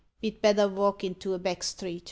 Ve'd 0.19 0.41
better 0.41 0.65
valk 0.67 1.03
into 1.03 1.35
a 1.35 1.37
back 1.37 1.61
street." 1.61 1.99